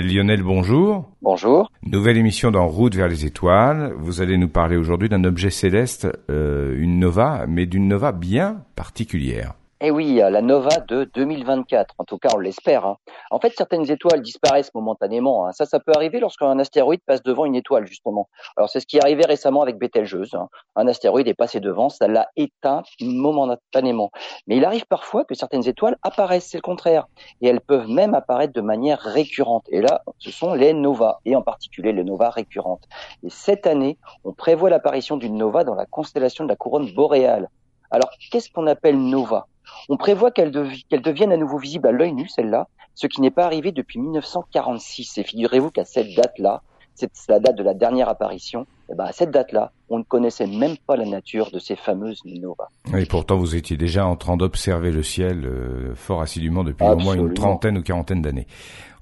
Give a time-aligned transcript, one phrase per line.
[0.00, 1.10] Lionel, bonjour.
[1.22, 1.70] Bonjour.
[1.84, 3.94] Nouvelle émission dans Route vers les étoiles.
[3.96, 8.62] Vous allez nous parler aujourd'hui d'un objet céleste, euh, une nova, mais d'une nova bien
[8.74, 9.54] particulière.
[9.86, 11.96] Eh oui, la nova de 2024.
[11.98, 12.86] En tout cas, on l'espère.
[12.86, 12.96] Hein.
[13.30, 15.46] En fait, certaines étoiles disparaissent momentanément.
[15.46, 15.52] Hein.
[15.52, 18.30] Ça, ça peut arriver lorsqu'un astéroïde passe devant une étoile, justement.
[18.56, 20.32] Alors, c'est ce qui est arrivé récemment avec Betelgeuse.
[20.36, 20.48] Hein.
[20.74, 24.10] Un astéroïde est passé devant, ça l'a éteint momentanément.
[24.46, 27.06] Mais il arrive parfois que certaines étoiles apparaissent, c'est le contraire.
[27.42, 29.66] Et elles peuvent même apparaître de manière récurrente.
[29.68, 32.88] Et là, ce sont les novas, et en particulier les novas récurrentes.
[33.22, 37.50] Et cette année, on prévoit l'apparition d'une nova dans la constellation de la couronne boréale.
[37.90, 39.46] Alors, qu'est-ce qu'on appelle nova?
[39.88, 43.44] On prévoit qu'elle devienne à nouveau visible à l'œil nu, celle-là, ce qui n'est pas
[43.44, 45.18] arrivé depuis 1946.
[45.18, 46.62] Et figurez-vous qu'à cette date-là,
[46.94, 50.04] c'est la date de la dernière apparition, et eh ben à cette date-là, on ne
[50.04, 52.68] connaissait même pas la nature de ces fameuses novas.
[52.96, 56.96] Et pourtant, vous étiez déjà en train d'observer le ciel euh, fort assidûment depuis au
[56.96, 58.46] moins une trentaine ou quarantaine d'années.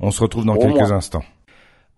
[0.00, 1.24] On se retrouve dans quelques instants.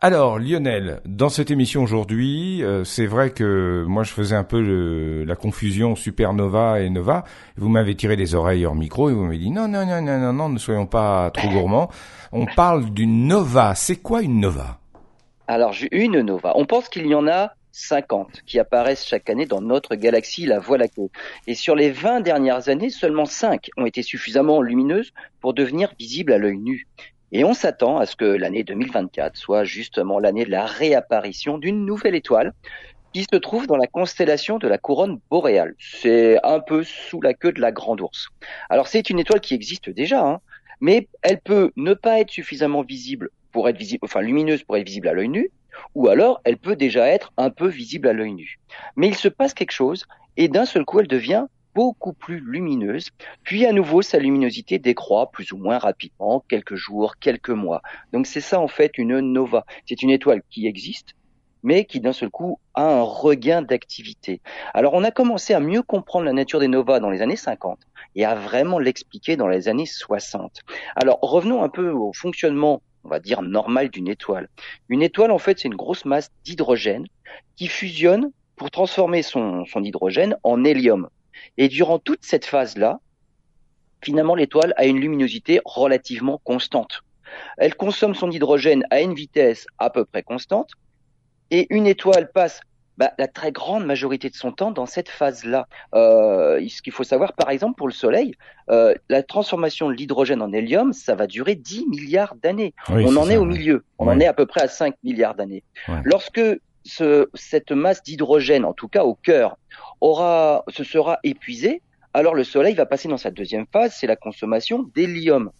[0.01, 5.25] Alors Lionel, dans cette émission aujourd'hui, euh, c'est vrai que moi je faisais un peu
[5.25, 7.25] la confusion supernova et nova.
[7.57, 10.19] Vous m'avez tiré les oreilles hors micro et vous m'avez dit non non non non
[10.19, 11.91] non non, ne soyons pas trop gourmands.
[12.33, 13.75] On parle d'une nova.
[13.75, 14.79] C'est quoi une nova?
[15.47, 16.53] Alors une nova.
[16.57, 20.61] On pense qu'il y en a 50 qui apparaissent chaque année dans notre galaxie, la
[20.61, 21.11] Voie lactée.
[21.47, 26.33] Et sur les 20 dernières années, seulement 5 ont été suffisamment lumineuses pour devenir visibles
[26.33, 26.87] à l'œil nu.
[27.33, 31.85] Et on s'attend à ce que l'année 2024 soit justement l'année de la réapparition d'une
[31.85, 32.53] nouvelle étoile
[33.13, 35.75] qui se trouve dans la constellation de la couronne boréale.
[35.79, 38.29] C'est un peu sous la queue de la grande ours.
[38.69, 40.41] Alors c'est une étoile qui existe déjà, hein,
[40.81, 44.87] mais elle peut ne pas être suffisamment visible pour être visible, enfin lumineuse pour être
[44.87, 45.51] visible à l'œil nu,
[45.95, 48.59] ou alors elle peut déjà être un peu visible à l'œil nu.
[48.97, 53.11] Mais il se passe quelque chose et d'un seul coup elle devient beaucoup plus lumineuse,
[53.43, 57.83] puis à nouveau sa luminosité décroît plus ou moins rapidement, quelques jours, quelques mois.
[58.13, 59.67] Donc c'est ça en fait une nova.
[59.87, 61.15] C'est une étoile qui existe,
[61.63, 64.41] mais qui d'un seul coup a un regain d'activité.
[64.73, 67.79] Alors on a commencé à mieux comprendre la nature des novas dans les années 50
[68.17, 70.61] et à vraiment l'expliquer dans les années 60.
[70.97, 74.49] Alors revenons un peu au fonctionnement on va dire normal d'une étoile.
[74.89, 77.07] Une étoile, en fait, c'est une grosse masse d'hydrogène
[77.57, 81.09] qui fusionne pour transformer son, hydrogène en hélium.
[81.57, 83.01] Et durant toute cette phase-là,
[84.03, 87.03] finalement, l'étoile a une luminosité relativement constante.
[87.57, 90.71] Elle consomme son hydrogène à une vitesse à peu près constante,
[91.51, 92.61] et une étoile passe
[92.97, 95.67] bah, la très grande majorité de son temps dans cette phase-là.
[95.95, 98.35] Euh, ce qu'il faut savoir, par exemple, pour le Soleil,
[98.71, 102.73] euh, la transformation de l'hydrogène en hélium, ça va durer 10 milliards d'années.
[102.89, 105.65] on en est au milieu, on en est à peu près à 5 milliards d'années.
[106.05, 106.41] Lorsque
[106.85, 109.57] ce, cette masse d'hydrogène, en tout cas au cœur,
[110.69, 111.83] se sera épuisée,
[112.13, 115.51] alors le Soleil va passer dans sa deuxième phase, c'est la consommation d'hélium.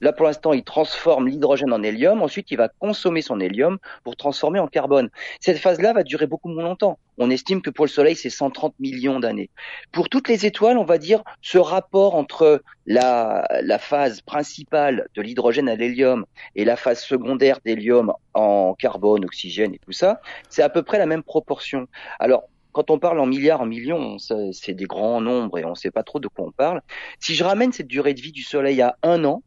[0.00, 2.20] Là, pour l'instant, il transforme l'hydrogène en hélium.
[2.20, 5.08] Ensuite, il va consommer son hélium pour transformer en carbone.
[5.40, 6.98] Cette phase-là va durer beaucoup moins longtemps.
[7.16, 9.50] On estime que pour le Soleil, c'est 130 millions d'années.
[9.92, 15.22] Pour toutes les étoiles, on va dire ce rapport entre la, la phase principale de
[15.22, 20.20] l'hydrogène à l'hélium et la phase secondaire d'hélium en carbone, oxygène et tout ça,
[20.50, 21.86] c'est à peu près la même proportion.
[22.18, 25.74] Alors, quand on parle en milliards, en millions, c'est des grands nombres et on ne
[25.74, 26.82] sait pas trop de quoi on parle.
[27.20, 29.42] Si je ramène cette durée de vie du Soleil à un an,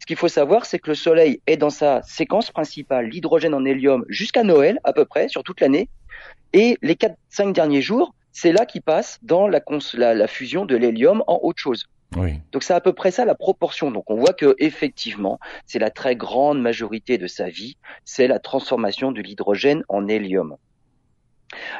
[0.00, 3.64] ce qu'il faut savoir, c'est que le Soleil est dans sa séquence principale, l'hydrogène en
[3.64, 5.88] hélium, jusqu'à Noël à peu près, sur toute l'année.
[6.52, 9.60] Et les 4-5 derniers jours, c'est là qu'il passe dans la,
[10.14, 11.86] la, fusion de l'hélium en autre chose.
[12.52, 13.90] Donc c'est à peu près ça la proportion.
[13.92, 18.40] Donc on voit que effectivement, c'est la très grande majorité de sa vie, c'est la
[18.40, 20.56] transformation de l'hydrogène en hélium.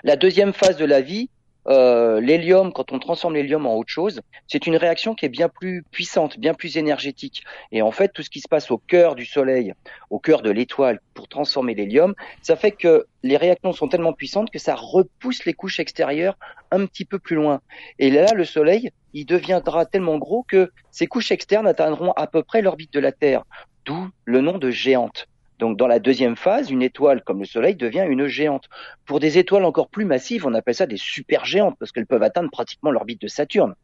[0.04, 1.28] La deuxième phase de la vie,
[1.68, 5.50] euh, l'hélium, quand on transforme l'hélium en autre chose, c'est une réaction qui est bien
[5.50, 7.44] plus puissante, bien plus énergétique.
[7.72, 9.74] Et en fait, tout ce qui se passe au cœur du Soleil,
[10.08, 14.50] au cœur de l'étoile, pour transformer l'hélium, ça fait que les réactions sont tellement puissantes
[14.50, 16.38] que ça repousse les couches extérieures
[16.70, 17.60] un petit peu plus loin.
[17.98, 22.42] Et là, le Soleil, il deviendra tellement gros que ces couches externes atteindront à peu
[22.42, 23.42] près l'orbite de la Terre,
[23.84, 25.28] d'où le nom de géante.
[25.58, 28.68] Donc dans la deuxième phase, une étoile comme le Soleil devient une géante.
[29.06, 32.50] Pour des étoiles encore plus massives, on appelle ça des supergéantes parce qu'elles peuvent atteindre
[32.50, 33.74] pratiquement l'orbite de Saturne.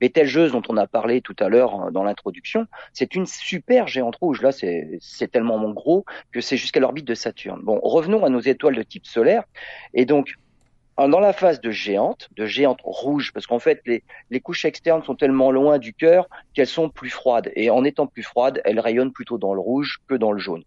[0.00, 4.16] Betelgeuse, dont on a parlé tout à l'heure euh, dans l'introduction, c'est une super géante
[4.16, 4.42] rouge.
[4.42, 7.60] Là, c'est tellement gros que c'est jusqu'à l'orbite de Saturne.
[7.62, 9.42] Bon, revenons à nos étoiles de type solaire.
[9.94, 10.34] Et donc,
[10.96, 15.14] dans la phase de géante, de géante rouge, parce qu'en fait, les, couches externes sont
[15.14, 17.52] tellement loin du cœur qu'elles sont plus froides.
[17.54, 20.64] Et en étant plus froides, elles rayonnent plutôt dans le rouge que dans le jaune.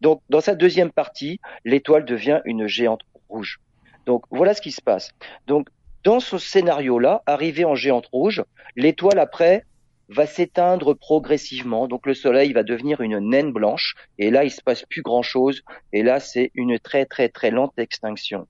[0.00, 3.60] Donc, dans sa deuxième partie, l'étoile devient une géante rouge.
[4.06, 5.12] Donc, voilà ce qui se passe.
[5.46, 5.68] Donc,
[6.04, 8.42] dans ce scénario-là, arrivé en géante rouge,
[8.76, 9.64] l'étoile après
[10.08, 11.88] va s'éteindre progressivement.
[11.88, 13.94] Donc le Soleil va devenir une naine blanche.
[14.18, 15.62] Et là, il se passe plus grand-chose.
[15.92, 18.46] Et là, c'est une très très très lente extinction.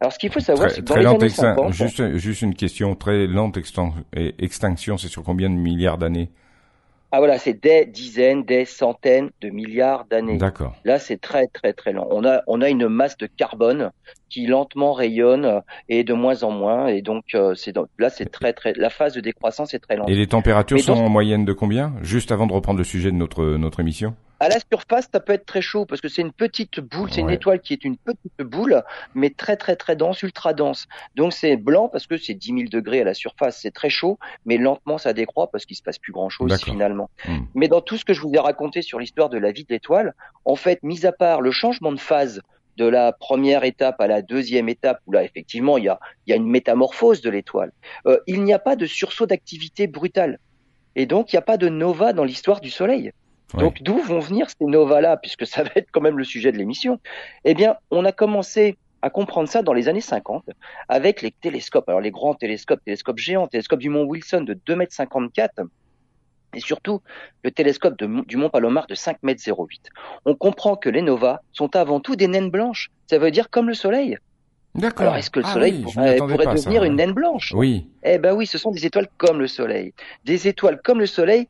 [0.00, 2.94] Alors ce qu'il faut savoir, c'est que dans les années 50, juste, juste une question
[2.94, 3.56] très lente
[4.38, 6.30] extinction, c'est sur combien de milliards d'années?
[7.14, 10.36] Ah voilà, c'est des dizaines, des centaines de milliards d'années.
[10.36, 10.74] D'accord.
[10.84, 12.08] Là, c'est très très très lent.
[12.10, 13.92] On a on a une masse de carbone
[14.28, 18.52] qui lentement rayonne et de moins en moins et donc euh, c'est là c'est très
[18.52, 20.10] très la phase de décroissance est très lente.
[20.10, 21.92] Et les températures sont en moyenne de combien?
[22.02, 24.16] Juste avant de reprendre le sujet de notre notre émission?
[24.40, 27.20] À la surface, ça peut être très chaud parce que c'est une petite boule, c'est
[27.20, 28.82] une étoile qui est une petite boule,
[29.14, 30.86] mais très très très dense, ultra dense.
[31.14, 34.18] Donc c'est blanc parce que c'est 10 000 degrés à la surface, c'est très chaud,
[34.44, 37.10] mais lentement ça décroît parce qu'il se passe plus grand chose finalement.
[37.26, 37.44] Hmm.
[37.54, 39.72] Mais dans tout ce que je vous ai raconté sur l'histoire de la vie de
[39.72, 40.14] l'étoile,
[40.44, 42.42] en fait, mis à part le changement de phase
[42.76, 46.32] de la première étape à la deuxième étape, où là effectivement il y a, y
[46.32, 47.72] a une métamorphose de l'étoile,
[48.06, 50.38] euh, il n'y a pas de sursaut d'activité brutale.
[50.96, 53.12] Et donc il n'y a pas de nova dans l'histoire du Soleil.
[53.58, 56.58] Donc d'où vont venir ces novas-là, puisque ça va être quand même le sujet de
[56.58, 56.98] l'émission?
[57.44, 60.44] Eh bien, on a commencé à comprendre ça dans les années 50
[60.88, 61.88] avec les télescopes.
[61.88, 65.68] Alors les grands télescopes, télescopes géants, télescope du mont Wilson de 2,54 m
[66.54, 67.02] et surtout
[67.42, 69.90] le télescope du mont Palomar de 5 m 08.
[70.24, 72.90] On comprend que les novas sont avant tout des naines blanches.
[73.08, 74.16] Ça veut dire comme le Soleil.
[74.74, 75.02] D'accord.
[75.02, 77.52] Alors est-ce que le ah Soleil pourrait, devenir une naine blanche?
[77.54, 77.88] Oui.
[78.02, 79.92] Eh ben oui, ce sont des étoiles comme le Soleil.
[80.24, 81.46] Des étoiles comme le Soleil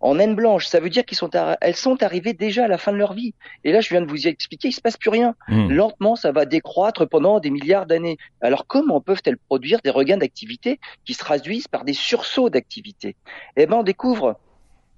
[0.00, 0.66] en naine blanche.
[0.66, 3.34] Ça veut dire qu'ils sont, elles sont arrivées déjà à la fin de leur vie.
[3.64, 5.34] Et là, je viens de vous y expliquer, il se passe plus rien.
[5.48, 5.70] Hmm.
[5.70, 8.18] Lentement, ça va décroître pendant des milliards d'années.
[8.40, 13.16] Alors, comment peuvent-elles produire des regains d'activité qui se traduisent par des sursauts d'activité?
[13.56, 14.38] Eh ben, on découvre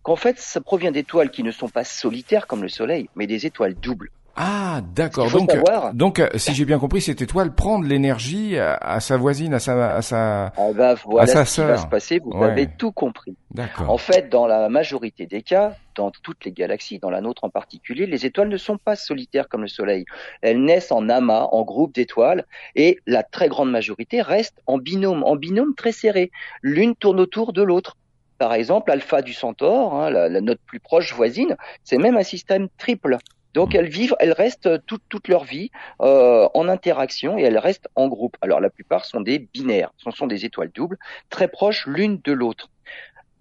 [0.03, 3.47] qu'en fait, ça provient d'étoiles qui ne sont pas solitaires comme le Soleil, mais des
[3.47, 4.11] étoiles doubles.
[4.41, 5.29] Ah, d'accord.
[5.33, 5.51] Donc,
[5.95, 9.59] donc, euh, si j'ai bien compris, cette étoile prend de l'énergie à, sa voisine, à
[9.59, 12.21] sa, à sa, ah bah, voilà à sa ce qui va se passer.
[12.25, 13.35] Vous avez tout compris.
[13.51, 13.91] D'accord.
[13.91, 17.51] En fait, dans la majorité des cas, dans toutes les galaxies, dans la nôtre en
[17.51, 20.05] particulier, les étoiles ne sont pas solitaires comme le Soleil.
[20.41, 22.47] Elles naissent en amas, en groupe d'étoiles,
[22.77, 26.31] et la très grande majorité reste en binôme, en binôme très serré.
[26.63, 27.97] L'une tourne autour de l'autre.
[28.39, 32.23] Par exemple, Alpha du Centaure, hein, la, la, notre plus proche voisine, c'est même un
[32.23, 33.19] système triple.
[33.59, 38.07] Donc elles vivent, elles restent toute, leur vie euh, en interaction et elles restent en
[38.07, 38.37] groupe.
[38.41, 40.97] Alors la plupart sont des binaires, ce sont des étoiles doubles,
[41.29, 42.71] très proches l'une de l'autre.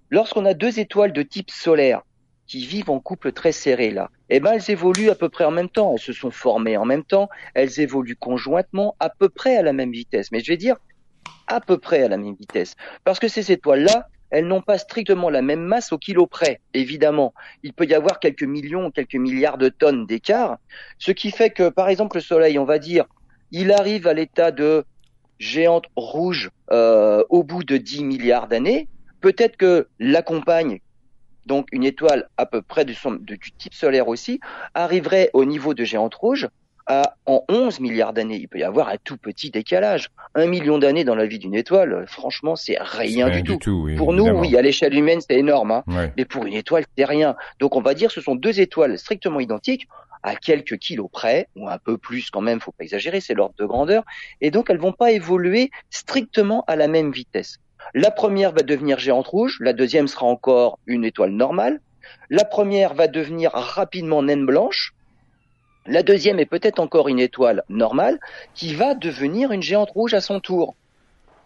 [0.10, 2.02] Lorsqu'on a deux étoiles de type solaire
[2.48, 5.52] qui vivent en couple très serré là, eh ben elles évoluent à peu près en
[5.52, 9.56] même temps, elles se sont formées en même temps, elles évoluent conjointement à peu près
[9.56, 10.32] à la même vitesse.
[10.32, 10.78] Mais je vais dire
[11.46, 12.74] à peu près à la même vitesse,
[13.04, 17.34] parce que ces étoiles-là, elles n'ont pas strictement la même masse au kilo près, évidemment.
[17.64, 20.58] Il peut y avoir quelques millions, quelques milliards de tonnes d'écart,
[20.98, 23.06] ce qui fait que, par exemple, le Soleil, on va dire,
[23.52, 24.84] il arrive à l'état de
[25.40, 28.88] géante rouge euh, au bout de 10 milliards d'années.
[29.22, 30.80] Peut-être que la compagne,
[31.46, 34.40] donc une étoile à peu près du, du type solaire aussi,
[34.74, 36.50] arriverait au niveau de géante rouge
[36.90, 38.38] en 11 milliards d'années.
[38.38, 40.10] Il peut y avoir un tout petit décalage.
[40.36, 43.60] Un million d'années dans la vie d'une étoile, franchement, c'est rien, du, tout.
[43.98, 45.72] pour nous, oui, à l'échelle humaine, c'est énorme.
[45.72, 45.84] Hein.
[46.18, 47.36] Mais pour une étoile, c'est rien.
[47.60, 49.88] Donc on va dire que ce sont deux étoiles strictement identiques
[50.24, 53.56] à quelques kilos près, ou un peu plus quand même, faut pas exagérer, c'est l'ordre
[53.58, 54.04] de grandeur.
[54.42, 57.60] Et donc elles vont pas évoluer strictement à la même vitesse.
[57.94, 61.80] La première va devenir géante rouge, la deuxième sera encore une étoile normale.
[62.30, 64.94] La première va devenir rapidement naine blanche,
[65.88, 68.20] la deuxième est peut-être encore une étoile normale
[68.54, 70.76] qui va devenir une géante rouge à son tour.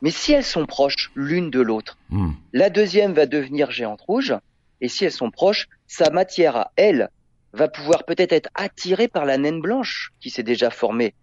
[0.02, 2.32] Mais si elles sont proches l'une de l'autre, hmm.
[2.54, 4.36] la deuxième va devenir géante rouge,
[4.82, 7.10] et si elles sont proches, sa matière à elle
[7.54, 11.14] va pouvoir peut-être être attirée par la naine blanche qui s'est déjà formée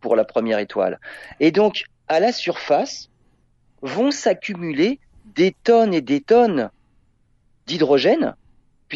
[0.00, 1.00] pour la première étoile.
[1.40, 3.10] Et donc, à la surface,
[3.80, 5.00] vont s'accumuler
[5.34, 6.70] des tonnes et des tonnes
[7.66, 8.36] d'hydrogène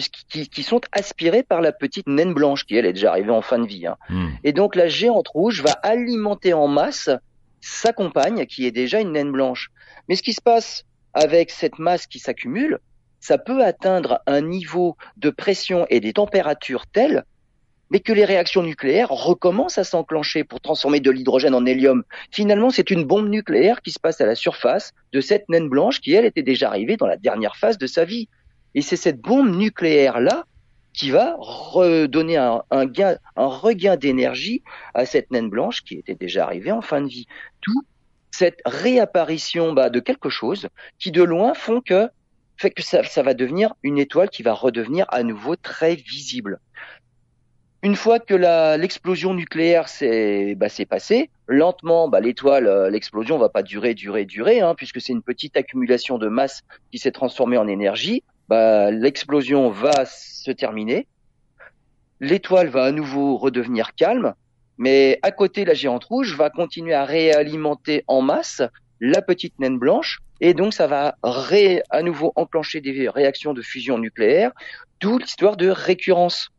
[0.00, 3.58] qui, sont aspirés par la petite naine blanche qui elle est déjà arrivée en fin
[3.58, 3.86] de vie.
[3.86, 3.96] Hein.
[4.08, 4.28] Hmm.
[4.44, 7.10] Et donc la géante rouge va alimenter en masse
[7.60, 9.70] sa compagne qui est déjà une naine blanche.
[10.08, 10.84] Mais ce qui se passe
[11.14, 12.78] avec cette masse qui s'accumule,
[13.20, 17.24] ça peut atteindre un niveau de pression et des températures telles
[17.90, 22.02] mais que les réactions nucléaires recommencent à s'enclencher pour transformer de l'hydrogène en hélium.
[22.30, 26.00] Finalement, c'est une bombe nucléaire qui se passe à la surface de cette naine blanche
[26.00, 28.28] qui, elle, était déjà arrivée dans la dernière phase de sa vie.
[28.76, 30.44] Et c'est cette bombe nucléaire-là
[30.92, 34.62] qui va redonner un, gain, un regain d'énergie
[34.94, 37.26] à cette naine blanche qui était déjà arrivée en fin de vie.
[37.62, 37.82] Tout
[38.30, 40.68] cette réapparition bah, de quelque chose
[40.98, 42.08] qui de loin font que
[42.58, 46.58] fait que ça, va devenir une étoile qui va redevenir à nouveau très visible.
[47.82, 48.34] Une fois que
[48.78, 54.60] l'explosion nucléaire s'est bah, passée, lentement, bah, l'étoile, euh, l'explosion va pas durer, durer, durer,
[54.60, 59.70] hein, puisque c'est une petite accumulation de masse qui s'est transformée en énergie bah, l'explosion
[59.70, 61.06] va se terminer,
[62.20, 64.34] l'étoile va à nouveau redevenir calme,
[64.78, 68.62] mais à côté, la géante rouge va continuer à réalimenter en masse
[69.00, 73.62] la petite naine blanche, et donc ça va ré, à nouveau enclencher des réactions de
[73.62, 74.52] fusion nucléaire,
[75.00, 76.50] d'où l'histoire de récurrence.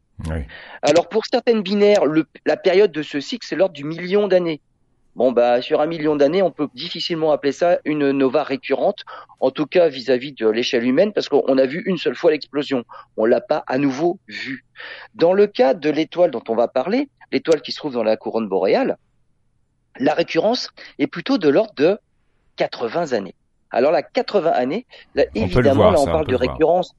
[0.82, 4.62] Alors pour certaines binaires, le, la période de ce cycle, c'est l'ordre du million d'années.
[5.18, 9.04] Bon, bah, sur un million d'années, on peut difficilement appeler ça une nova récurrente,
[9.40, 12.84] en tout cas vis-à-vis de l'échelle humaine, parce qu'on a vu une seule fois l'explosion.
[13.18, 14.64] On l'a pas à nouveau vue.
[15.16, 18.16] Dans le cas de l'étoile dont on va parler, l'étoile qui se trouve dans la
[18.16, 18.98] couronne boréale,
[19.98, 20.70] la récurrence
[21.00, 21.98] est plutôt de l'ordre de
[22.58, 23.34] 80 années.
[23.72, 26.94] Alors là, 80 années, là, évidemment, là, on parle de récurrence.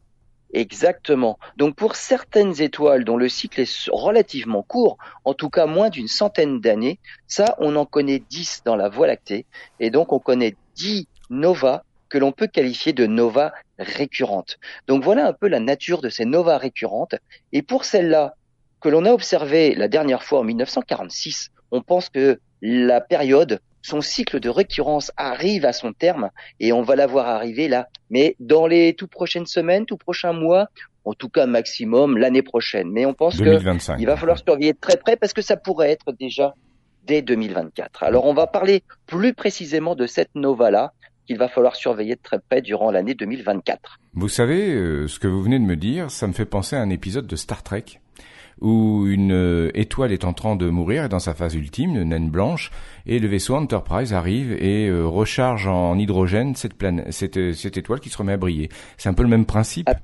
[0.54, 1.38] Exactement.
[1.56, 6.08] Donc pour certaines étoiles dont le cycle est relativement court, en tout cas moins d'une
[6.08, 9.44] centaine d'années, ça on en connaît 10 dans la Voie lactée,
[9.78, 14.58] et donc on connaît 10 novas que l'on peut qualifier de novas récurrentes.
[14.86, 17.16] Donc voilà un peu la nature de ces novas récurrentes,
[17.52, 18.34] et pour celles-là
[18.80, 24.00] que l'on a observées la dernière fois en 1946, on pense que la période son
[24.00, 26.30] cycle de récurrence arrive à son terme
[26.60, 30.32] et on va la voir arriver là, mais dans les tout prochaines semaines, tout prochains
[30.32, 30.68] mois,
[31.04, 32.90] en tout cas maximum l'année prochaine.
[32.90, 36.54] Mais on pense qu'il va falloir surveiller très près parce que ça pourrait être déjà
[37.06, 38.02] dès 2024.
[38.02, 40.92] Alors on va parler plus précisément de cette nova-là
[41.26, 43.98] qu'il va falloir surveiller de très près durant l'année 2024.
[44.14, 46.80] Vous savez, euh, ce que vous venez de me dire, ça me fait penser à
[46.80, 47.84] un épisode de Star Trek
[48.60, 52.10] où une euh, étoile est en train de mourir et dans sa phase ultime, une
[52.10, 52.70] naine blanche,
[53.06, 57.76] et le vaisseau Enterprise arrive et euh, recharge en hydrogène cette, planète, cette, euh, cette
[57.76, 58.68] étoile qui se remet à briller.
[58.96, 59.88] C'est un peu le même principe?
[59.88, 59.96] Ah,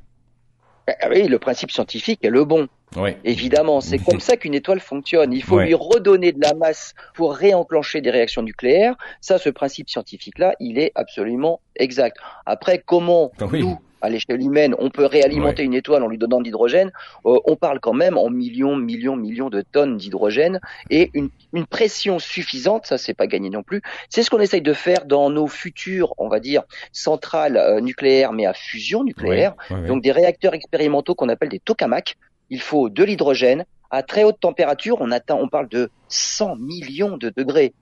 [0.86, 2.68] ah oui, le principe scientifique est le bon.
[2.96, 3.10] Oui.
[3.24, 5.32] Évidemment, c'est comme ça qu'une étoile fonctionne.
[5.32, 8.94] Il faut lui redonner de la masse pour réenclencher des réactions nucléaires.
[9.20, 12.18] Ça, ce principe scientifique-là, il est absolument exact.
[12.46, 16.44] Après, comment nous, à l'échelle humaine, on peut réalimenter une étoile en lui donnant de
[16.44, 16.92] l'hydrogène,
[17.24, 20.60] euh, on parle quand même en millions, millions, millions de tonnes d'hydrogène.
[20.90, 21.30] Et une,
[21.70, 23.80] pression suffisante, ça c'est pas gagné non plus.
[24.10, 28.32] C'est ce qu'on essaye de faire dans nos futures, on va dire, centrales euh, nucléaires,
[28.32, 29.54] mais à fusion nucléaire,
[29.88, 32.16] donc des réacteurs expérimentaux qu'on appelle des tokamaks.
[32.50, 37.16] Il faut de l'hydrogène à très haute température, on atteint, on parle de 100 millions
[37.16, 37.72] de degrés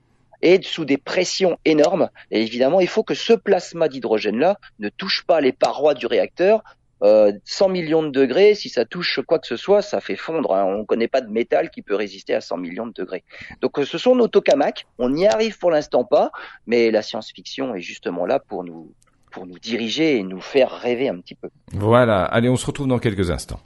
[0.43, 2.09] et sous des pressions énormes.
[2.29, 6.61] Et évidemment, il faut que ce plasma d'hydrogène-là ne touche pas les parois du réacteur.
[7.01, 10.53] Euh, 100 millions de degrés, si ça touche quoi que ce soit, ça fait fondre.
[10.53, 10.65] Hein.
[10.65, 13.23] On ne connaît pas de métal qui peut résister à 100 millions de degrés.
[13.61, 14.85] Donc ce sont nos tokamaks.
[14.99, 16.31] On n'y arrive pour l'instant pas,
[16.67, 18.93] mais la science-fiction est justement là pour nous
[19.31, 21.49] pour nous diriger et nous faire rêver un petit peu.
[21.71, 22.23] Voilà.
[22.23, 23.59] Allez, on se retrouve dans quelques instants.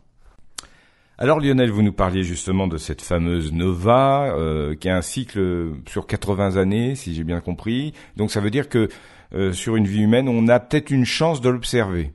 [1.20, 5.72] Alors Lionel, vous nous parliez justement de cette fameuse nova euh, qui a un cycle
[5.88, 7.94] sur 80 années, si j'ai bien compris.
[8.18, 8.88] Donc ça veut dire que
[9.34, 12.14] euh, sur une vie humaine, on a peut-être une chance de l'observer.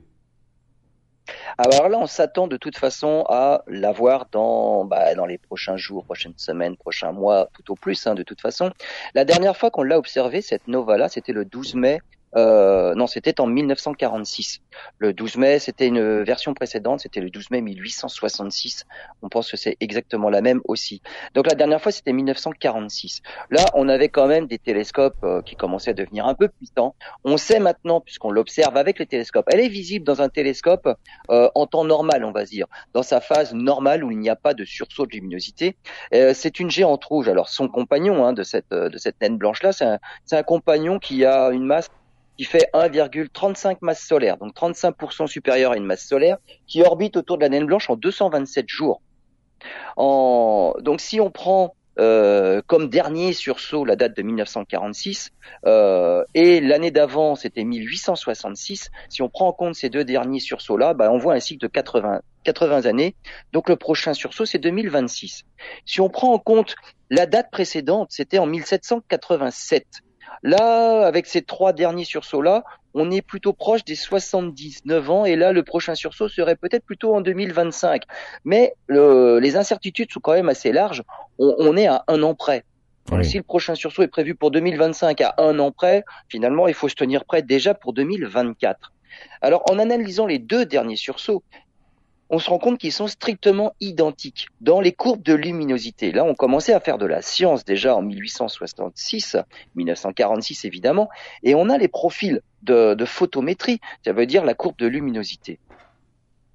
[1.57, 6.05] Alors là, on s'attend de toute façon à l'avoir dans, bah, dans les prochains jours,
[6.05, 8.71] prochaines semaines, prochains mois, tout au plus, hein, de toute façon.
[9.15, 11.99] La dernière fois qu'on l'a observé, cette nova-là, c'était le 12 mai
[12.35, 14.61] euh, non, c'était en 1946.
[14.97, 18.85] Le 12 mai, c'était une version précédente, c'était le 12 mai 1866.
[19.21, 21.01] On pense que c'est exactement la même aussi.
[21.33, 23.21] Donc la dernière fois, c'était 1946.
[23.49, 26.95] Là, on avait quand même des télescopes euh, qui commençaient à devenir un peu puissants.
[27.23, 30.89] On sait maintenant, puisqu'on l'observe avec les télescopes, elle est visible dans un télescope
[31.29, 34.35] euh, en temps normal, on va dire, dans sa phase normale où il n'y a
[34.35, 35.75] pas de sursaut de luminosité.
[36.11, 37.27] c'est une géante rouge.
[37.27, 39.99] Alors son compagnon hein, de cette de cette naine blanche là, c'est un,
[40.31, 41.89] un compagnon qui a une masse
[42.37, 46.37] qui fait 1,35 masse solaire, donc 35% supérieur à une masse solaire,
[46.67, 49.01] qui orbite autour de la naine blanche en 227 jours.
[49.97, 50.73] En...
[50.81, 55.29] Donc si on prend euh, comme dernier sursaut la date de 1946
[55.67, 60.95] euh, et l'année d'avant c'était 1866, si on prend en compte ces deux derniers sursauts-là,
[60.95, 63.15] bah, on voit un cycle de 80, 80 années.
[63.51, 65.43] Donc le prochain sursaut c'est 2026.
[65.85, 66.75] Si on prend en compte
[67.11, 69.85] la date précédente, c'était en 1787.
[70.41, 72.63] Là, avec ces trois derniers sursauts-là,
[72.93, 77.15] on est plutôt proche des 79 ans et là, le prochain sursaut serait peut-être plutôt
[77.15, 78.03] en 2025.
[78.45, 81.03] Mais les incertitudes sont quand même assez larges.
[81.39, 82.63] On, est à un an près.
[83.21, 86.89] Si le prochain sursaut est prévu pour 2025 à un an près, finalement, il faut
[86.89, 88.93] se tenir prêt déjà pour 2024.
[89.41, 91.43] Alors, en analysant les deux derniers sursauts,
[92.29, 96.11] on se rend compte qu'ils sont strictement identiques dans les courbes de luminosité.
[96.11, 99.37] Là, on commençait à faire de la science déjà en 1866,
[99.75, 101.09] 1946 évidemment,
[101.43, 105.59] et on a les profils de, photométrie, ça veut dire la courbe de luminosité.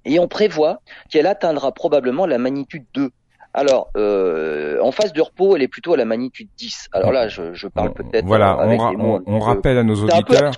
[0.05, 3.11] Et on prévoit qu'elle atteindra probablement la magnitude 2.
[3.53, 6.89] Alors, euh, en phase de repos, elle est plutôt à la magnitude 10.
[6.91, 8.57] Alors là, je, parle peut-être voilà,
[8.97, 10.51] on, rappelle à nos auditeurs.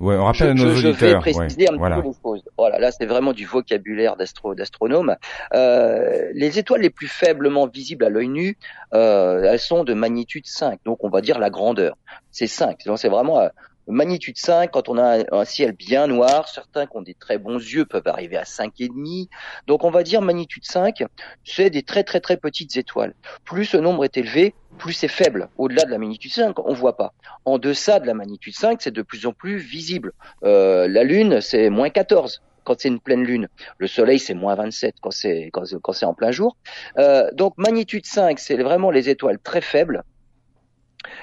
[0.00, 1.22] Ouais, on rappelle je, à nos je, auditeurs.
[1.22, 1.96] vais préciser un voilà.
[1.96, 2.44] petit peu les choses.
[2.56, 5.14] Voilà, là c'est vraiment du vocabulaire d'astro d'astronome.
[5.54, 8.56] Euh, les étoiles les plus faiblement visibles à l'œil nu,
[8.94, 11.98] euh, elles sont de magnitude 5, donc on va dire la grandeur.
[12.30, 12.78] C'est 5.
[12.86, 13.48] Donc c'est vraiment euh,
[13.86, 16.48] magnitude 5 quand on a un, ciel bien noir.
[16.48, 19.28] Certains qui ont des très bons yeux peuvent arriver à 5 et demi.
[19.66, 21.04] Donc on va dire magnitude 5,
[21.44, 23.14] c'est des très très très petites étoiles.
[23.44, 25.48] Plus ce nombre est élevé, plus c'est faible.
[25.58, 27.12] Au-delà de la magnitude 5, on voit pas.
[27.44, 30.12] En deçà de la magnitude 5, c'est de plus en plus visible.
[30.44, 33.48] Euh, la Lune, c'est moins 14 quand c'est une pleine lune.
[33.78, 36.56] Le Soleil, c'est moins 27 quand c'est quand, quand c'est en plein jour.
[36.98, 40.02] Euh, donc magnitude 5, c'est vraiment les étoiles très faibles.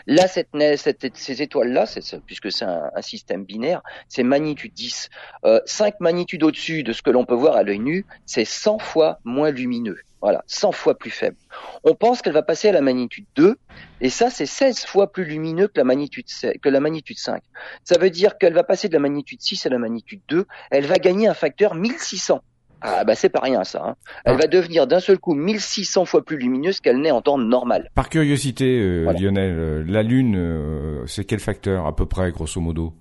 [0.05, 1.85] Là, cette, cette, ces étoiles-là,
[2.25, 5.09] puisque c'est un, un, système binaire, c'est magnitude 10.
[5.45, 8.79] Euh, 5 magnitudes au-dessus de ce que l'on peut voir à l'œil nu, c'est 100
[8.79, 9.99] fois moins lumineux.
[10.21, 11.37] Voilà, 100 fois plus faible.
[11.83, 13.55] On pense qu'elle va passer à la magnitude 2,
[14.01, 16.25] et ça, c'est 16 fois plus lumineux que la magnitude,
[16.61, 17.43] que la magnitude 5.
[17.83, 20.85] Ça veut dire qu'elle va passer de la magnitude 6 à la magnitude 2, elle
[20.85, 22.41] va gagner un facteur 1600.
[22.81, 23.83] Ah bah c'est pas rien ça.
[23.83, 23.95] Hein.
[24.25, 24.41] Elle ah.
[24.41, 27.89] va devenir d'un seul coup 1600 fois plus lumineuse qu'elle n'est en temps normal.
[27.95, 29.19] Par curiosité, euh, voilà.
[29.19, 32.93] Lionel, euh, la Lune, euh, c'est quel facteur à peu près, grosso modo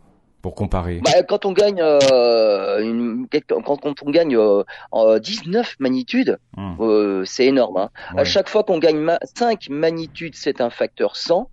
[0.43, 1.01] pour comparer?
[1.05, 7.25] Bah, Quand on gagne, euh, une, quand, quand, on gagne euh, 19 magnitudes, hum.
[7.27, 7.77] c'est énorme.
[7.77, 7.91] Hein.
[8.15, 8.21] Ouais.
[8.21, 11.51] À chaque fois qu'on gagne ma 5 magnitudes, c'est un facteur 100.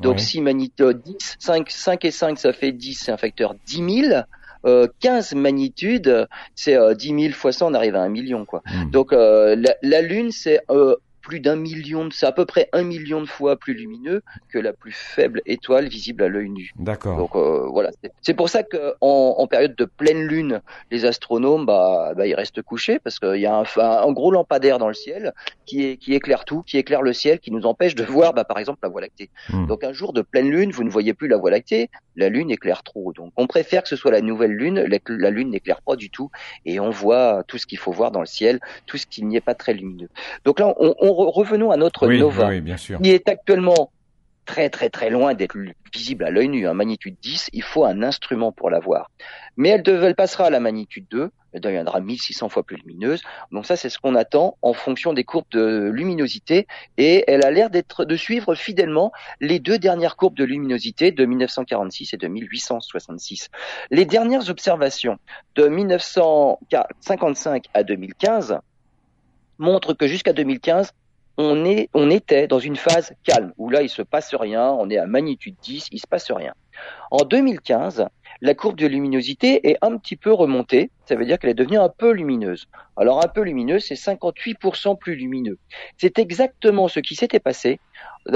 [0.00, 0.18] Donc ouais.
[0.18, 4.22] 6 magnitudes, 10, 5, 5 et 5, ça fait 10, c'est un facteur 10 000.
[4.64, 8.44] Euh, 15 magnitudes, c'est euh, 10 000 fois 100, on arrive à un million.
[8.44, 8.62] quoi.
[8.66, 8.90] Mmh.
[8.90, 12.82] Donc euh, la, la, Lune, c'est euh, plus d'un million, c'est à peu près un
[12.82, 16.72] million de fois plus lumineux que la plus faible étoile visible à l'œil nu.
[16.76, 17.16] D'accord.
[17.16, 20.60] Donc euh, voilà, c'est pour ça que en, en, période de pleine lune,
[20.90, 24.78] les astronomes, bah, bah ils restent couchés parce qu'il y a un, un, gros lampadaire
[24.78, 25.32] dans le ciel
[25.64, 28.44] qui, est, qui éclaire tout, qui éclaire le ciel, qui nous empêche de voir, bah,
[28.44, 29.30] par exemple, la Voie lactée.
[29.50, 29.66] Mmh.
[29.66, 32.50] Donc un jour de pleine lune, vous ne voyez plus la Voie lactée, la lune
[32.50, 33.12] éclaire trop.
[33.12, 36.10] Donc on préfère que ce soit la nouvelle lune, la, la lune n'éclaire pas du
[36.10, 36.30] tout
[36.66, 39.36] et on voit tout ce qu'il faut voir dans le ciel, tout ce qui n'y
[39.36, 40.08] est pas très lumineux.
[40.44, 43.00] Donc là, on, on revenons à notre oui, nova, oui, bien sûr.
[43.00, 43.90] qui est actuellement
[44.44, 45.56] très très très loin d'être
[45.94, 49.10] visible à l'œil nu, à magnitude 10, il faut un instrument pour la voir.
[49.56, 53.22] Mais elle passera à la magnitude 2, elle deviendra 1600 fois plus lumineuse.
[53.50, 56.66] Donc ça, c'est ce qu'on attend en fonction des courbes de luminosité.
[56.96, 61.24] Et elle a l'air d'être de suivre fidèlement les deux dernières courbes de luminosité de
[61.26, 63.50] 1946 et de 1866.
[63.90, 65.18] Les dernières observations
[65.54, 68.58] de 1955 à 2015
[69.58, 70.92] montrent que jusqu'à 2015,
[71.36, 74.90] on, est, on était dans une phase calme, où là, il se passe rien, on
[74.90, 76.54] est à magnitude 10, il se passe rien.
[77.10, 78.06] En 2015,
[78.40, 81.78] la courbe de luminosité est un petit peu remontée, ça veut dire qu'elle est devenue
[81.78, 82.66] un peu lumineuse.
[82.96, 85.58] Alors un peu lumineuse, c'est 58% plus lumineux.
[85.96, 87.78] C'est exactement ce qui s'était passé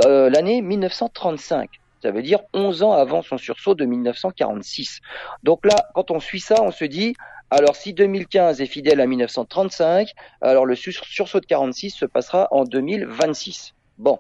[0.05, 1.69] euh, l'année 1935.
[2.03, 5.01] Ça veut dire 11 ans avant son sursaut de 1946.
[5.43, 7.15] Donc là, quand on suit ça, on se dit,
[7.51, 12.65] alors si 2015 est fidèle à 1935, alors le sursaut de 46 se passera en
[12.65, 13.75] 2026.
[13.99, 14.19] Bon,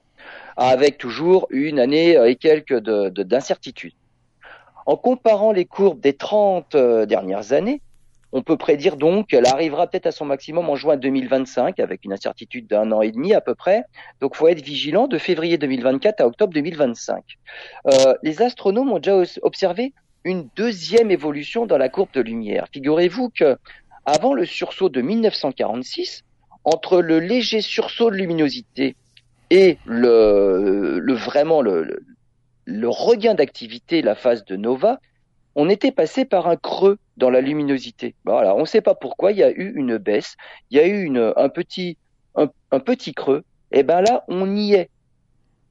[0.57, 3.93] avec toujours une année et quelques d'incertitude.
[3.93, 3.97] De,
[4.87, 7.81] en comparant les courbes des 30 dernières années,
[8.33, 12.13] on peut prédire donc qu'elle arrivera peut-être à son maximum en juin 2025, avec une
[12.13, 13.85] incertitude d'un an et demi à peu près.
[14.21, 17.25] Donc, faut être vigilant de février 2024 à octobre 2025.
[17.87, 19.95] Euh, les astronomes ont déjà observé
[20.27, 22.67] une deuxième évolution dans la courbe de lumière.
[22.73, 23.57] Figurez-vous que
[24.05, 26.25] avant le sursaut de 1946,
[26.65, 28.97] entre le léger sursaut de luminosité
[29.51, 32.03] et le, le vraiment le,
[32.89, 34.99] regain d'activité, la phase de nova,
[35.55, 38.17] on était passé par un creux dans la luminosité.
[38.25, 40.37] Voilà, on ne sait pas pourquoi, il y a eu une baisse,
[40.73, 41.99] il y a eu une, un, petit,
[42.35, 44.91] un, un petit creux, et ben là, on y est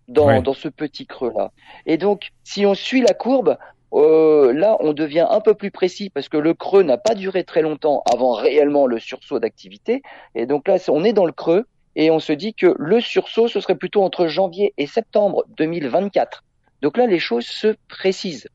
[0.07, 0.41] dans, ouais.
[0.41, 1.51] dans ce petit creux-là.
[1.85, 3.57] Et donc, si on suit la courbe,
[3.93, 7.43] euh, là, on devient un peu plus précis parce que le creux n'a pas duré
[7.43, 10.01] très longtemps avant réellement le sursaut d'activité.
[10.33, 13.47] Et donc là, on est dans le creux et on se dit que le sursaut,
[13.47, 16.43] ce serait plutôt entre janvier et septembre 2024.
[16.81, 18.49] Donc là, les choses se précisent.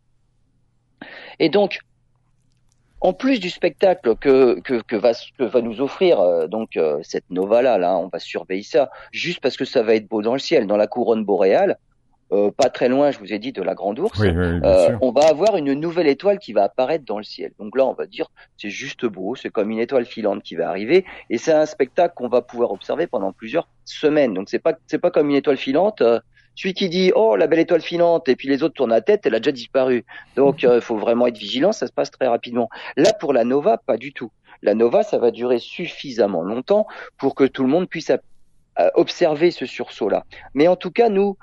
[1.38, 1.78] Et donc,
[3.00, 7.00] en plus du spectacle que, que, que, va, que va nous offrir euh, donc euh,
[7.02, 10.34] cette nova-là, là, on va surveiller ça, juste parce que ça va être beau dans
[10.34, 11.78] le ciel, dans la couronne boréale,
[12.32, 14.96] euh, pas très loin, je vous ai dit, de la Grande Ourse, oui, oui, euh,
[15.00, 17.52] on va avoir une nouvelle étoile qui va apparaître dans le ciel.
[17.58, 20.68] Donc là, on va dire, c'est juste beau, c'est comme une étoile filante qui va
[20.68, 24.34] arriver, et c'est un spectacle qu'on va pouvoir observer pendant plusieurs semaines.
[24.34, 26.02] Donc c'est pas c'est pas comme une étoile filante.
[26.02, 26.20] Euh,
[26.54, 29.26] celui qui dit oh la belle étoile filante et puis les autres tournent la tête,
[29.26, 30.04] elle a déjà disparu.
[30.36, 32.68] Donc il euh, faut vraiment être vigilant, ça se passe très rapidement.
[32.96, 34.30] Là pour la nova, pas du tout.
[34.62, 38.12] La nova, ça va durer suffisamment longtemps pour que tout le monde puisse
[38.94, 40.24] observer ce sursaut-là.
[40.54, 41.36] Mais en tout cas, nous,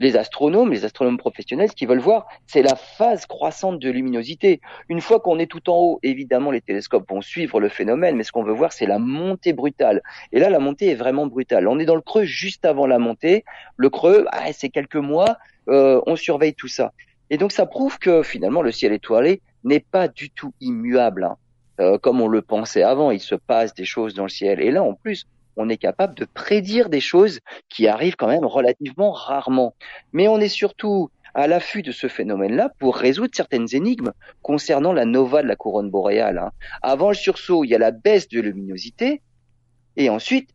[0.00, 4.60] les astronomes, les astronomes professionnels, ce qu'ils veulent voir, c'est la phase croissante de luminosité.
[4.88, 8.24] Une fois qu'on est tout en haut, évidemment, les télescopes vont suivre le phénomène, mais
[8.24, 10.02] ce qu'on veut voir, c'est la montée brutale.
[10.32, 11.68] Et là, la montée est vraiment brutale.
[11.68, 13.44] On est dans le creux juste avant la montée.
[13.76, 15.36] Le creux, ah, c'est quelques mois,
[15.68, 16.92] euh, on surveille tout ça.
[17.28, 21.36] Et donc, ça prouve que finalement, le ciel étoilé n'est pas du tout immuable, hein.
[21.78, 23.10] euh, comme on le pensait avant.
[23.10, 24.60] Il se passe des choses dans le ciel.
[24.62, 25.26] Et là, en plus,
[25.60, 29.74] on est capable de prédire des choses qui arrivent quand même relativement rarement.
[30.12, 35.04] Mais on est surtout à l'affût de ce phénomène-là pour résoudre certaines énigmes concernant la
[35.04, 36.38] nova de la couronne boréale.
[36.38, 36.50] Hein.
[36.82, 39.22] Avant le sursaut, il y a la baisse de luminosité,
[39.96, 40.50] et ensuite,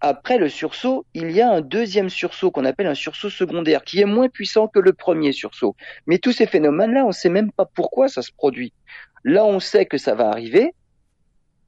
[0.00, 4.00] après le sursaut, il y a un deuxième sursaut qu'on appelle un sursaut secondaire, qui
[4.00, 5.74] est moins puissant que le premier sursaut.
[6.06, 8.72] Mais tous ces phénomènes-là, on ne sait même pas pourquoi ça se produit.
[9.24, 10.72] Là, on sait que ça va arriver.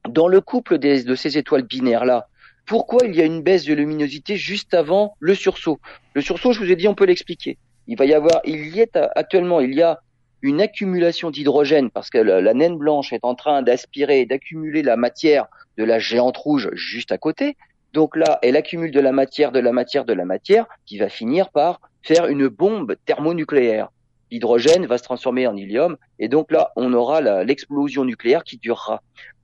[0.07, 2.29] Dans le couple de ces étoiles binaires-là,
[2.69, 5.79] pourquoi il y a une baisse de luminosité juste avant le sursaut.
[6.13, 7.57] Le sursaut, je vous ai dit, on peut l'expliquer.
[7.87, 10.01] Il va y avoir, il y est actuellement, il y a
[10.43, 15.47] une accumulation d'hydrogène parce que la, naine blanche est en train d'aspirer, d'accumuler la matière
[15.79, 17.57] de la géante rouge juste à côté.
[17.93, 21.09] Donc là, elle accumule de la matière, de la matière, de la matière, qui va
[21.09, 23.89] finir par faire une bombe thermonucléaire.
[24.29, 29.01] L'hydrogène va se transformer en hélium, et donc là, on aura l'explosion nucléaire qui durera.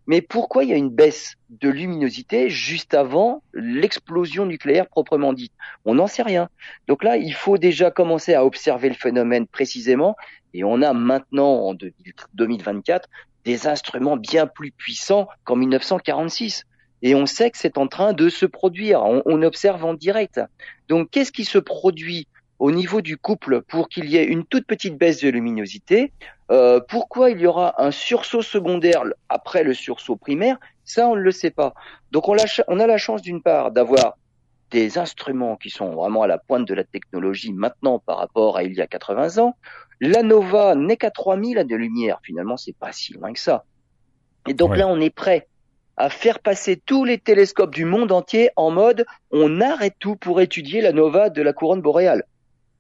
[0.08, 5.54] Mais pourquoi il y a une baisse de luminosité juste avant l'explosion nucléaire proprement dite?
[5.84, 6.50] On n'en sait rien.
[6.88, 10.16] Donc là, il faut déjà commencer à observer le phénomène précisément.
[10.54, 11.76] Et on a maintenant, en
[12.36, 13.10] 2024,
[13.46, 16.66] des instruments bien plus puissants qu'en 1946.
[17.02, 19.04] Et on sait que c'est en train de se produire.
[19.04, 20.40] On, on observe en direct.
[20.88, 22.28] Donc, qu'est-ce qui se produit
[22.60, 26.12] au niveau du couple pour qu'il y ait une toute petite baisse de luminosité.
[26.52, 30.58] Euh, pourquoi il y aura un sursaut secondaire après le sursaut primaire?
[30.84, 31.74] Ça, on ne le sait pas.
[32.12, 32.36] Donc on,
[32.68, 34.18] on a la chance d'une part d'avoir
[34.72, 38.64] des instruments qui sont vraiment à la pointe de la technologie maintenant par rapport à
[38.64, 39.56] il y a 80 ans.
[40.02, 42.20] La nova n'est qu'à 3000 années-lumière.
[42.24, 43.66] Finalement, c'est pas si loin que ça.
[44.48, 45.48] Et donc là, on est prêt
[45.98, 50.42] à faire passer tous les télescopes du monde entier en mode on arrête tout pour
[50.42, 52.26] étudier la nova de la couronne boréale.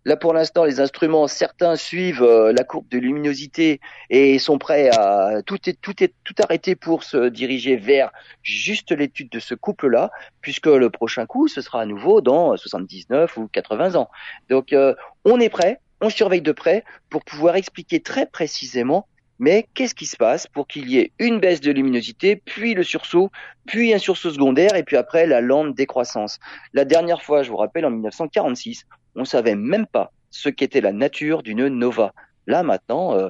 [0.08, 3.80] Là, pour l'instant, les instruments, certains suivent euh, la courbe de luminosité
[4.12, 8.12] et sont prêts à tout est tout est tout arrêter pour se diriger vers
[8.44, 13.36] juste l'étude de ce couple-là, puisque le prochain coup, ce sera à nouveau dans 79
[13.38, 14.10] ou 80 ans.
[14.48, 19.08] Donc, euh, on est prêt, on surveille de près pour pouvoir expliquer très précisément
[19.40, 22.84] mais qu'est-ce qui se passe pour qu'il y ait une baisse de luminosité, puis le
[22.84, 23.32] sursaut,
[23.66, 26.40] puis un sursaut secondaire, et puis après la lente décroissance
[26.74, 28.86] La dernière fois, je vous rappelle, en 1946,
[29.16, 32.14] on savait même pas ce qu'était la nature d'une nova.
[32.48, 33.30] Là maintenant, euh,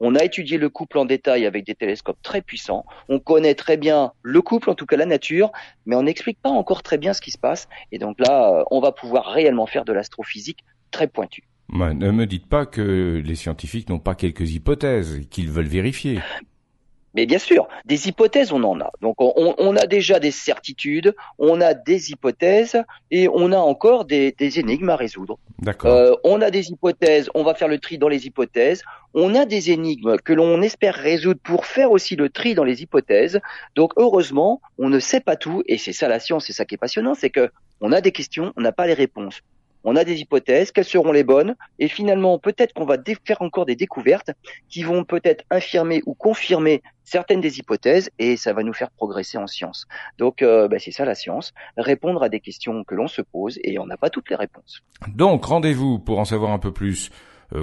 [0.00, 2.84] on a étudié le couple en détail avec des télescopes très puissants.
[3.08, 5.50] On connaît très bien le couple, en tout cas la nature,
[5.86, 7.68] mais on n'explique pas encore très bien ce qui se passe.
[7.92, 11.44] Et donc là, euh, on va pouvoir réellement faire de l'astrophysique très pointue.
[11.70, 16.20] ne me dites pas que les scientifiques n'ont pas quelques hypothèses qu'ils veulent vérifier.
[17.14, 18.90] Mais bien sûr, des hypothèses, on en a.
[19.00, 24.04] Donc on, on, a déjà des certitudes, on a des hypothèses et on a encore
[24.04, 25.38] des, des énigmes à résoudre.
[25.60, 25.90] D'accord.
[25.90, 28.82] Euh, on a des hypothèses, on va faire le tri dans les hypothèses.
[29.14, 32.82] On a des énigmes que l'on espère résoudre pour faire aussi le tri dans les
[32.82, 33.40] hypothèses.
[33.74, 36.74] Donc heureusement, on ne sait pas tout et c'est ça la science, c'est ça qui
[36.74, 39.40] est passionnant, c'est que on a des questions, on n'a pas les réponses
[39.88, 43.66] on a des hypothèses, quelles seront les bonnes, et finalement peut-être qu'on va faire encore
[43.66, 44.30] des découvertes
[44.68, 49.38] qui vont peut-être infirmer ou confirmer certaines des hypothèses, et ça va nous faire progresser
[49.38, 49.86] en science.
[50.18, 53.58] Donc euh, bah, c'est ça la science, répondre à des questions que l'on se pose,
[53.64, 54.82] et on n'a pas toutes les réponses.
[55.08, 57.10] Donc rendez-vous pour en savoir un peu plus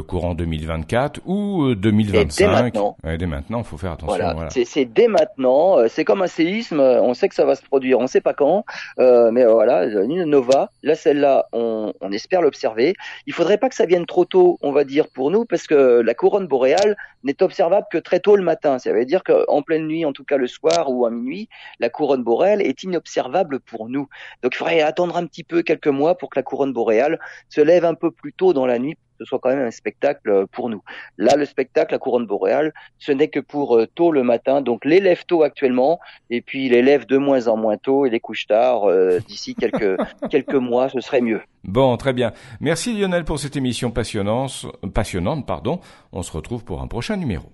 [0.08, 2.44] courant 2024 ou 2025.
[2.44, 2.98] Euh, dès maintenant.
[3.04, 4.16] dès maintenant, il faut faire attention.
[4.16, 5.78] Voilà, c'est dès maintenant.
[5.78, 6.80] Euh, c'est comme un séisme.
[6.80, 8.00] On sait que ça va se produire.
[8.00, 8.66] On sait pas quand,
[9.00, 10.72] euh, mais voilà, une nova.
[10.84, 12.96] Là, celle-là, on, on espère l'observer.
[13.28, 16.02] Il faudrait pas que ça vienne trop tôt, on va dire pour nous, parce que
[16.02, 18.80] la couronne boréale n'est observable que très tôt le matin.
[18.80, 21.90] Ça veut dire qu'en pleine nuit, en tout cas le soir ou à minuit, la
[21.90, 24.08] couronne boréale est inobservable pour nous.
[24.42, 27.20] Donc, il faudrait attendre un petit peu quelques mois pour que la couronne boréale
[27.50, 30.30] se lève un peu plus tôt dans la nuit ce soit quand même un spectacle
[30.30, 30.82] euh, pour nous.
[31.18, 34.62] Là, le spectacle, la couronne boréale, ce n'est que pour euh, tôt le matin.
[34.62, 36.00] Donc, les lève tôt actuellement,
[36.30, 38.86] et puis les lève de moins en moins tôt et les couche tard.
[38.86, 39.98] Euh, d'ici quelques
[40.30, 41.42] quelques mois, ce serait mieux.
[41.64, 42.32] Bon, très bien.
[42.60, 44.68] Merci Lionel pour cette émission passionnante.
[44.94, 45.80] Passionnante, pardon.
[46.12, 47.52] On se retrouve pour un prochain numéro.